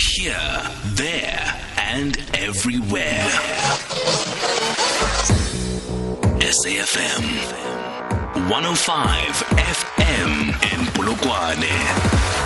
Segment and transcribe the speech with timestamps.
[0.00, 0.62] Here,
[0.94, 3.28] there, and everywhere.
[6.40, 7.24] SAFM
[8.48, 9.18] 105
[9.56, 12.40] FM in Polokwane.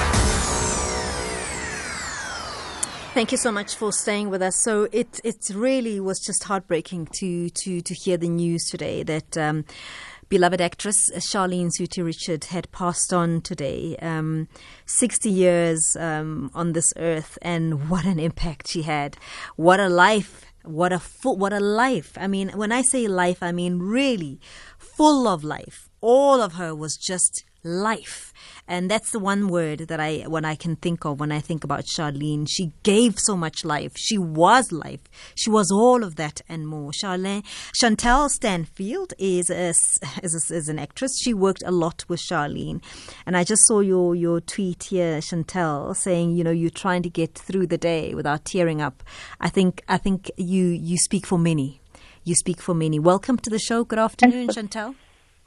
[3.14, 4.56] Thank you so much for staying with us.
[4.56, 9.38] So it it really was just heartbreaking to to to hear the news today that.
[9.38, 9.64] Um,
[10.28, 13.96] beloved actress Shaleen Surtie-Richards had passed on today.
[14.00, 14.48] Um,
[14.86, 19.16] 60 years um, on this earth, and what an impact she had.
[19.56, 20.44] What a life.
[20.64, 22.16] What a full, what a life.
[22.16, 24.40] I mean, when I say life, I mean really
[24.78, 25.90] full of life.
[26.00, 28.32] All of her was just life.
[28.68, 31.64] And that's the one word that I when I can think of when I think
[31.64, 32.46] about Shaleen.
[32.48, 33.92] She gave so much life.
[33.96, 35.00] She was life.
[35.34, 36.92] She was all of that and more.
[36.92, 39.68] Shaleen Chantal Stanfield is a,
[40.22, 41.18] is, a, is an actress.
[41.20, 42.82] She worked a lot with Shaleen,
[43.26, 47.10] and I just saw your your tweet here, Chantal, saying you know you're trying to
[47.10, 49.02] get through the day without tearing up.
[49.40, 51.80] I think I think you you speak for many.
[52.24, 52.98] You speak for many.
[52.98, 53.84] Welcome to the show.
[53.84, 54.94] Good afternoon, Chantal.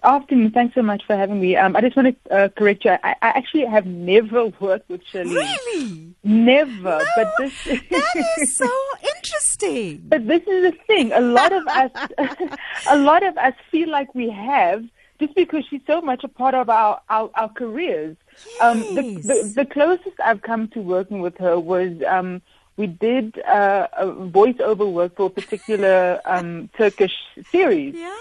[0.04, 0.52] Afternoon.
[0.52, 1.56] Thanks so much for having me.
[1.56, 2.92] Um, I just want to uh, correct you.
[2.92, 5.34] I, I, actually have never worked with Shaleen.
[5.34, 6.14] Really?
[6.24, 7.00] Never.
[7.00, 8.70] No, but this that is so
[9.16, 10.04] interesting.
[10.08, 11.12] But this is the thing.
[11.14, 11.92] A lot of us,
[12.90, 14.86] a lot of us feel like we have
[15.20, 18.16] just because she's so much a part of our our, our careers.
[18.46, 18.62] Yes.
[18.62, 21.94] Um, the, the, the closest I've come to working with her was.
[22.08, 22.42] Um,
[22.78, 27.14] we did uh, a voiceover work for a particular um, Turkish
[27.52, 28.16] series, Yeah.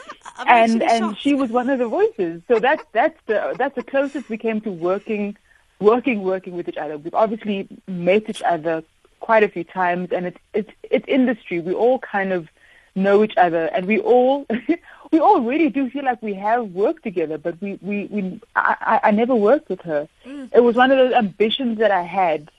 [0.46, 1.20] And and shocked.
[1.20, 2.42] she was one of the voices.
[2.48, 5.36] So that's that's the that's the closest we came to working,
[5.78, 6.96] working, working with each other.
[6.98, 8.82] We've obviously met each other
[9.20, 11.60] quite a few times, and it's it's it's industry.
[11.60, 12.48] We all kind of
[12.94, 14.46] know each other, and we all
[15.12, 17.36] we all really do feel like we have worked together.
[17.38, 20.08] But we we, we I, I never worked with her.
[20.24, 20.50] Mm.
[20.54, 22.50] It was one of those ambitions that I had.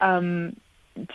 [0.00, 0.56] Um,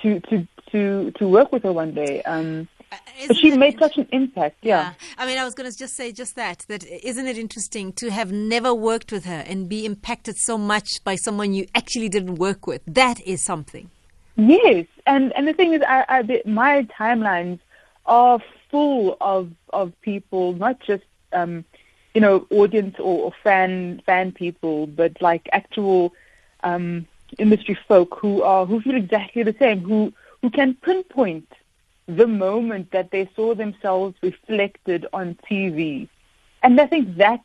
[0.02, 2.22] to to to to work with her one day.
[2.23, 4.58] Um, but Isn't she made such an impact.
[4.63, 4.94] Yeah.
[5.17, 6.65] I mean, I was going to just say just that.
[6.70, 11.04] That isn't it interesting to have never worked with her and be impacted so much
[11.04, 12.81] by someone you actually didn't work with?
[12.87, 13.92] That is something.
[14.36, 17.59] Yes, and and the thing is, I, I my timelines
[18.05, 18.39] are
[18.71, 21.65] full of of people, not just um,
[22.14, 26.14] you know audience or, or fan fan people, but like actual
[26.64, 27.05] um,
[27.38, 31.52] industry folk who are who feel exactly the same, who who can pinpoint
[32.08, 36.08] the moment that they saw themselves reflected on TV,
[36.64, 37.44] and I think that's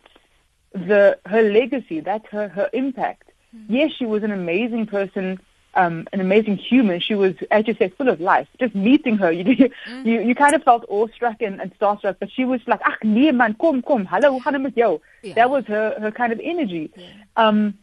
[0.72, 3.30] the her legacy, that's her her impact.
[3.68, 5.38] Yes, she was an amazing person,
[5.74, 6.98] um, an amazing human.
[6.98, 8.48] She was, as you said, full of life.
[8.58, 9.70] Just meeting her, you
[10.04, 13.30] you, you kind of felt awestruck and, and starstruck, but she was like, "Ach nee
[13.30, 15.34] man, kom kom, hallo, hoe gaan het met jou?" Yeah.
[15.34, 16.90] That was her her kind of energy.
[17.36, 17.78] Um,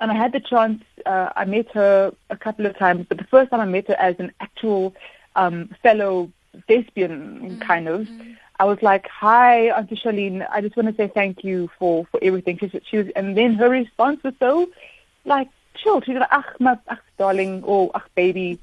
[0.00, 0.82] and I had the chance.
[1.04, 3.94] Uh, I met her a couple of times, but the first time I met her
[3.98, 4.94] as an actual
[5.36, 6.30] um, fellow
[6.68, 8.08] thespian, kind of,
[8.58, 10.46] I was like, "Hi, Auntie Shaleen.
[10.50, 13.54] I just want to say thank you for for everything." She, she was, and then
[13.54, 14.68] her response was so
[15.24, 16.00] like chill.
[16.02, 18.58] She was like, "Ach, my, ach, darling," or "Ach, baby."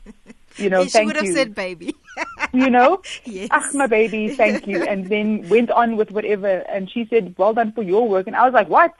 [0.57, 1.33] You know, she thank would have you.
[1.33, 1.95] said baby.
[2.53, 3.49] you know, Yes.
[3.51, 4.83] ach, my baby, thank you.
[4.83, 6.59] And then went on with whatever.
[6.69, 8.27] And she said, well done for your work.
[8.27, 8.93] And I was like, what?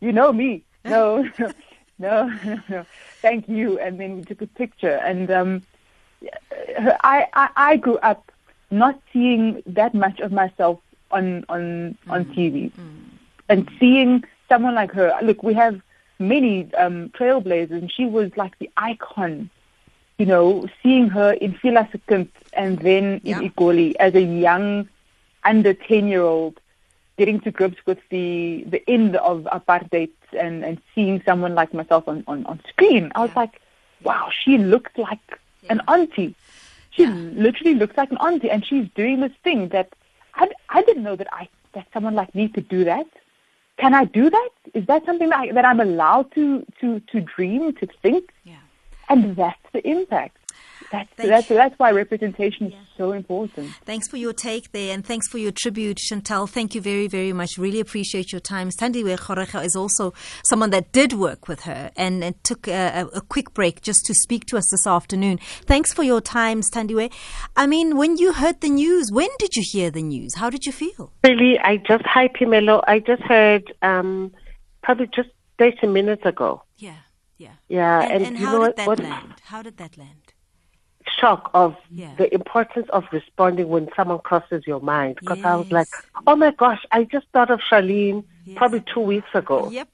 [0.00, 0.62] You know me.
[0.84, 1.22] No,
[1.98, 2.86] no, no, no.
[3.20, 3.78] Thank you.
[3.78, 4.96] And then we took a picture.
[5.04, 5.62] And um,
[7.04, 8.32] I, I, I grew up
[8.70, 10.80] not seeing that much of myself
[11.12, 12.72] on, on, on TV.
[13.48, 15.80] And seeing someone like her, look, we have
[16.18, 19.50] many um, trailblazers, and she was like the icon
[20.18, 21.88] you know, seeing her in Fiela
[22.52, 23.40] and then Yeah.
[23.40, 24.88] in Egoli as a young,
[25.42, 26.60] under 10 year old,
[27.18, 32.08] getting to grips with the, the end of apartheid and, and seeing someone like myself
[32.08, 33.40] on, on, on screen, I was Yeah.
[33.40, 33.60] like,
[34.02, 36.34] wow, she looked like an auntie.
[36.90, 37.14] She Yeah.
[37.14, 39.88] literally looks like an auntie, and she's doing this thing that
[40.34, 43.06] I, I didn't know that I that someone like me could do that.
[43.78, 44.50] Can I do that?
[44.74, 48.30] Is that something that, I, that I'm allowed to, to, to dream, to think?
[48.44, 48.56] Yeah.
[49.08, 50.36] And that's the impact.
[50.92, 51.56] That's, Thank that's, you.
[51.56, 53.70] that's why representation is so important.
[53.86, 56.46] Thanks for your take there and thanks for your tribute, Chantal.
[56.46, 57.56] Thank you very, very much.
[57.56, 58.68] Really appreciate your time.
[58.68, 60.12] Sthandiwe Kgoroge is also
[60.44, 64.04] someone that did work with her and, and took a, a, a quick break just
[64.04, 65.38] to speak to us this afternoon.
[65.64, 67.10] Thanks for your time, Standiwe.
[67.56, 70.34] I mean, when you heard the news, when did you hear the news?
[70.34, 71.10] How did you feel?
[71.24, 72.84] Really, I just hi Pimelo.
[72.86, 74.30] I just heard um,
[74.82, 76.62] probably just thirty minutes ago.
[76.76, 76.96] Yeah,
[77.38, 77.52] yeah.
[77.68, 78.76] Yeah, And, and, and you how know did what?
[78.76, 79.34] that what land?
[79.44, 80.34] How did that land?
[81.22, 82.14] Shock of Yeah.
[82.18, 85.16] the importance of responding when someone crosses your mind.
[85.20, 85.88] Because I was like,
[86.26, 88.58] oh my gosh, I just thought of Shaleen Yes.
[88.58, 89.70] probably two weeks ago.
[89.70, 89.88] Yep.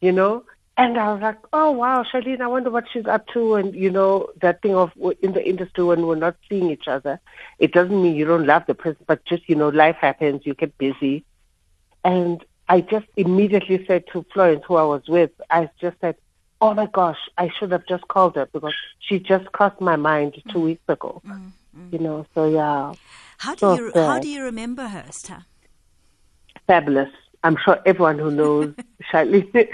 [0.00, 0.44] You know,
[0.78, 3.54] And I was like, oh wow, Shaleen, I wonder what she's up to.
[3.56, 4.90] And you know, that thing of
[5.20, 7.20] in the industry when we're not seeing each other,
[7.58, 10.54] it doesn't mean you don't love the person, but just, you know, life happens, you
[10.54, 11.24] get busy.
[12.04, 16.16] And I just immediately said to Florence, who I was with, I just said,
[16.62, 20.34] oh my gosh, I should have just called her because she just crossed my mind
[20.50, 20.64] two Mm.
[20.64, 21.22] weeks ago.
[21.92, 22.94] You know, so yeah,
[23.38, 25.44] How do So you how do you remember her, Star?
[26.66, 27.10] fabulous.
[27.42, 28.74] I'm sure everyone who knows
[29.12, 29.68] Shaleen,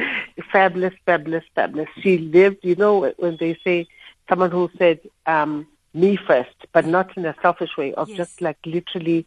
[0.52, 1.88] fabulous, fabulous, fabulous.
[2.02, 3.86] She lived, you know, when they say
[4.28, 8.16] someone who said um, me first, but not in a selfish way, of Yes.
[8.16, 9.26] just like literally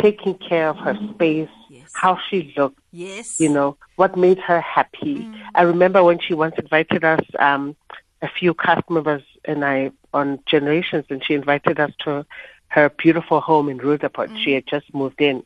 [0.00, 1.14] taking care of her mm.
[1.14, 1.90] space, Yes.
[1.92, 3.38] how she looked, Yes.
[3.40, 5.16] you know, what made her happy.
[5.16, 5.40] Mm.
[5.54, 7.76] I remember when she once invited us, um,
[8.22, 12.26] a few cast members and I on Generations, and she invited us to
[12.68, 14.30] her beautiful home in Rutherford.
[14.42, 14.54] She mm.
[14.54, 15.42] had just moved in.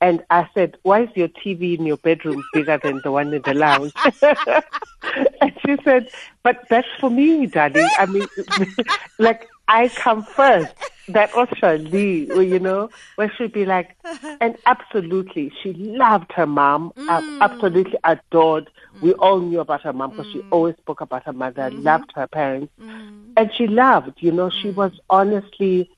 [0.00, 3.40] And I said, why is your TV in your bedroom bigger than the one in
[3.42, 3.92] the lounge?
[5.40, 6.10] and she said,
[6.42, 7.88] but that's for me, darling.
[7.98, 8.26] I mean,
[9.18, 10.74] like, I come first.
[11.08, 13.96] That was Charlie, you know, where she'd be like,
[14.40, 18.68] and absolutely, she loved her mom, uh, absolutely adored.
[18.96, 19.00] Mm.
[19.02, 20.48] We all knew about her mom because she mm.
[20.50, 21.82] always spoke about her mother, mm-hmm.
[21.82, 25.88] loved her parents, and she loved, you know, she was honestly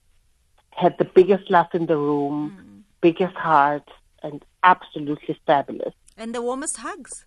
[0.78, 3.88] had the biggest laugh in the room, biggest heart,
[4.22, 5.94] and absolutely fabulous.
[6.16, 7.24] and the warmest hugs.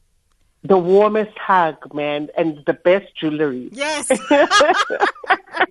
[0.63, 3.69] The warmest hug, man, and the best jewelry.
[3.71, 4.07] Yes.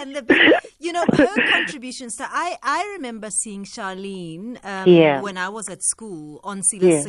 [0.00, 2.16] and the, you know, her contributions.
[2.16, 5.20] So I, I remember seeing Shaleen um, Yeah.
[5.20, 7.04] when I was at school on Yeah.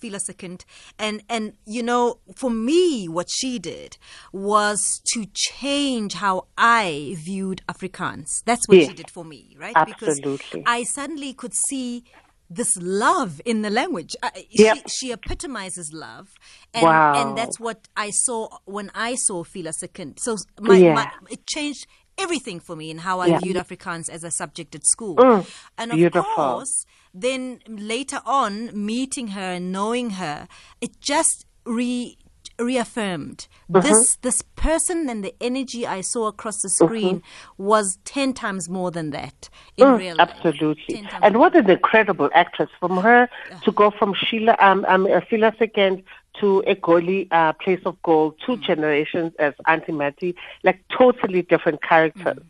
[0.00, 0.64] Fiela se Kind.
[0.98, 3.96] And, and, you know, for me, what she did
[4.32, 8.42] was to change how I viewed Afrikaans.
[8.44, 8.88] That's what Yes.
[8.88, 9.74] she did for me, right?
[9.76, 10.38] Absolutely.
[10.38, 12.04] Because I suddenly could see
[12.48, 14.14] this love in the language.
[14.50, 14.76] Yep.
[14.76, 16.28] she, she epitomizes love.
[16.72, 17.14] And, Wow.
[17.28, 20.18] and that's what I saw when I saw Fiela se Kind.
[20.20, 20.94] So my, Yeah.
[20.94, 21.86] my, it changed
[22.18, 23.38] everything for me in how I Yeah.
[23.40, 25.16] viewed Afrikaans as a subject at school.
[25.16, 25.46] Mm,
[25.78, 26.22] and of beautiful.
[26.34, 30.48] course, then later on, meeting her and knowing her,
[30.80, 32.16] it just re
[32.58, 33.80] reaffirmed Uh-huh.
[33.86, 37.22] this this person and the energy I saw across the screen
[37.58, 40.30] was ten times more than that in real life.
[40.30, 41.08] Mm, Absolutely.
[41.22, 42.70] And what an incredible actress.
[42.80, 43.28] From her
[43.64, 46.02] to go from Sheila, um, um, uh, Sheila Second
[46.40, 52.42] to Egoli, uh, Place of Gold, to generations as Auntie Matty, like totally different characters,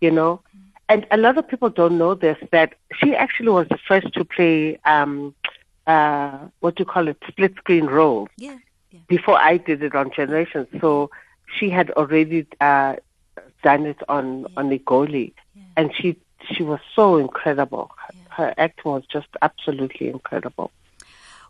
[0.00, 0.40] you know?
[0.88, 4.24] And a lot of people don't know this, that she actually was the first to
[4.24, 5.34] play, um,
[5.86, 8.56] uh, what do you call it, split screen roles yeah,
[8.90, 9.00] yeah.
[9.08, 10.66] before I did it on Generations.
[10.80, 11.10] So
[11.56, 12.96] she had already uh,
[13.62, 15.32] done it on on Egoli,
[15.76, 16.16] and she
[16.50, 17.90] she was so incredible.
[17.96, 20.70] Her, her act was just absolutely incredible.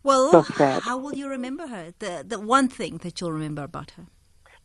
[0.02, 1.92] Well, So how will you remember her?
[1.98, 4.06] The the one thing that you'll remember about her.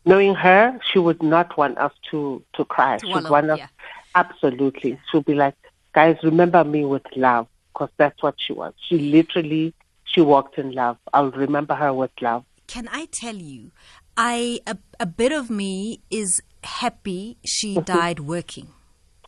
[0.06, 2.98] Knowing her, she would not want us to to cry.
[2.98, 3.68] To she would want us yeah.
[4.14, 4.98] absolutely.
[5.10, 5.54] She'll be like,
[5.94, 8.74] guys, remember me with love, because that's what she was.
[8.86, 10.98] She literally she walked in love.
[11.12, 12.44] I'll remember her with love.
[12.66, 13.72] Can I tell you,
[14.16, 17.84] I a, a bit of me is happy she Mm-hmm.
[17.84, 18.68] died working.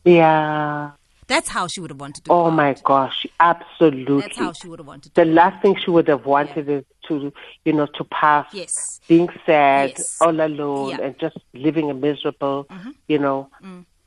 [0.05, 0.93] Yeah.
[1.29, 2.33] That's how she would have wanted to.
[2.33, 2.83] Oh my out.
[2.85, 4.21] gosh, absolutely.
[4.21, 5.21] That's how she would have wanted to.
[5.25, 7.33] the last thing she would have wanted is to,
[7.65, 9.01] you know, to pass Yes.
[9.09, 10.17] being sad, Yes.
[10.21, 10.97] all alone, Yeah.
[10.97, 11.05] Mm-hmm.
[11.05, 12.69] and just living a miserable,
[13.09, 13.49] you know,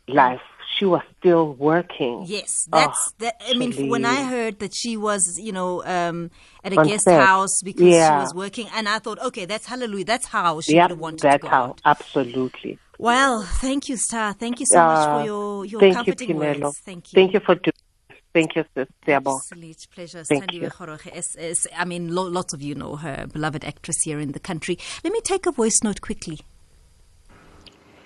[0.08, 0.42] life.
[0.78, 2.24] She was still working.
[2.28, 3.42] Yes, Oh, that's that.
[3.50, 6.30] I mean, f- when I heard that she was, you know, um,
[6.64, 7.20] at a On guest set.
[7.22, 10.06] house because she was working, and I thought, okay, that's hallelujah.
[10.06, 11.64] That's how she Yep, would have wanted that's to go That's how.
[11.64, 11.82] out.
[11.84, 12.78] Absolutely.
[13.00, 14.34] Well, thank you, Star.
[14.34, 16.64] Thank you so much for your your thank you, comforting Pinelo.
[16.64, 16.80] words.
[16.80, 17.16] Thank you.
[17.16, 17.74] Thank you for doing
[18.10, 18.18] this.
[18.34, 18.88] Thank you, sis.
[19.08, 19.38] Siyabonga.
[19.38, 20.24] Absolute pleasure.
[20.26, 20.70] Thank Sandy you.
[20.70, 24.34] Wekgoroge is, is, I mean, lo- lots of you know her, beloved actress here in
[24.34, 24.78] the country.
[25.06, 26.42] Let me take a voice note quickly.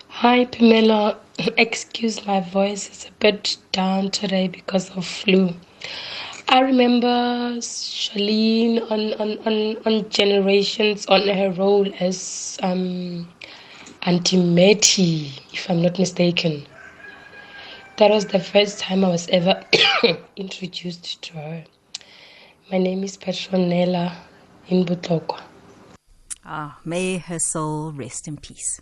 [0.08, 1.18] Hi, Pamela.
[1.56, 5.52] Excuse my voice, it's a bit down today because of flu.
[6.48, 13.28] I remember Shaleen on, on, on, on Generations on her role as um,
[14.06, 16.66] Auntie if I'm not mistaken.
[17.96, 19.64] That was the first time I was ever
[20.36, 21.64] introduced to her.
[22.70, 24.14] My name is Petronella
[24.68, 25.40] in Botlokwa.
[26.44, 28.78] Ah, may her soul rest in peace.